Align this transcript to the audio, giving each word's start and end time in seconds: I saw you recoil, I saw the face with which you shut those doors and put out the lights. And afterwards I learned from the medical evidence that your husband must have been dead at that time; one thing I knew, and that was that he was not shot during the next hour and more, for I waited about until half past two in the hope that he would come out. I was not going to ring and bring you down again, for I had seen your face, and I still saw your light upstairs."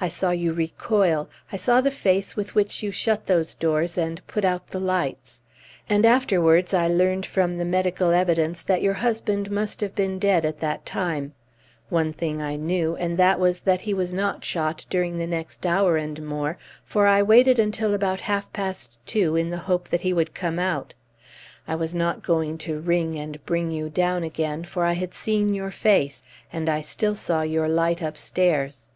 I 0.00 0.06
saw 0.06 0.30
you 0.30 0.52
recoil, 0.52 1.28
I 1.50 1.56
saw 1.56 1.80
the 1.80 1.90
face 1.90 2.36
with 2.36 2.54
which 2.54 2.80
you 2.84 2.92
shut 2.92 3.26
those 3.26 3.56
doors 3.56 3.98
and 3.98 4.24
put 4.28 4.44
out 4.44 4.68
the 4.68 4.78
lights. 4.78 5.40
And 5.88 6.06
afterwards 6.06 6.72
I 6.72 6.86
learned 6.86 7.26
from 7.26 7.56
the 7.56 7.64
medical 7.64 8.12
evidence 8.12 8.64
that 8.64 8.82
your 8.82 8.94
husband 8.94 9.50
must 9.50 9.80
have 9.80 9.96
been 9.96 10.20
dead 10.20 10.44
at 10.44 10.60
that 10.60 10.86
time; 10.86 11.32
one 11.88 12.12
thing 12.12 12.40
I 12.40 12.54
knew, 12.54 12.94
and 12.94 13.18
that 13.18 13.40
was 13.40 13.58
that 13.62 13.80
he 13.80 13.92
was 13.92 14.14
not 14.14 14.44
shot 14.44 14.86
during 14.88 15.18
the 15.18 15.26
next 15.26 15.66
hour 15.66 15.96
and 15.96 16.24
more, 16.24 16.56
for 16.84 17.08
I 17.08 17.20
waited 17.24 17.58
about 17.58 17.64
until 17.64 18.16
half 18.28 18.52
past 18.52 18.96
two 19.06 19.34
in 19.34 19.50
the 19.50 19.56
hope 19.58 19.88
that 19.88 20.02
he 20.02 20.12
would 20.12 20.34
come 20.34 20.60
out. 20.60 20.94
I 21.66 21.74
was 21.74 21.96
not 21.96 22.22
going 22.22 22.58
to 22.58 22.78
ring 22.78 23.18
and 23.18 23.44
bring 23.44 23.72
you 23.72 23.90
down 23.90 24.22
again, 24.22 24.62
for 24.62 24.84
I 24.84 24.92
had 24.92 25.12
seen 25.12 25.52
your 25.52 25.72
face, 25.72 26.22
and 26.52 26.68
I 26.68 26.80
still 26.80 27.16
saw 27.16 27.42
your 27.42 27.68
light 27.68 28.00
upstairs." 28.02 28.88